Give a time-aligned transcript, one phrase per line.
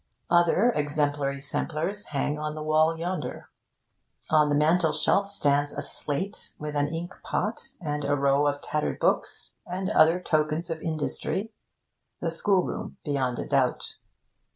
[0.31, 3.51] Other exemplary samplers hang on the wall yonder.
[4.31, 8.97] On the mantelshelf stands a slate, with an ink pot and a row of tattered
[8.97, 11.51] books, and other tokens of industry.
[12.19, 13.97] The schoolroom, beyond a doubt.